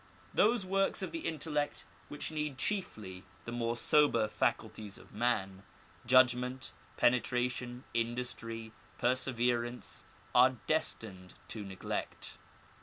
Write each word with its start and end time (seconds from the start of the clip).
Those 0.33 0.65
works 0.65 1.03
of 1.03 1.11
the 1.11 1.27
intellect 1.27 1.85
which 2.09 2.31
need 2.31 2.57
chiefly 2.57 3.23
the 3.45 3.51
more 3.51 3.75
sober 3.77 4.27
faculties 4.27 4.97
of 4.97 5.13
man, 5.13 5.61
judgment, 6.07 6.73
penetration, 6.97 7.83
industry, 7.93 8.71
perseverance, 8.97 10.03
are 10.33 10.57
destined 10.65 11.35
to 11.49 11.63
neglect. 11.63 12.39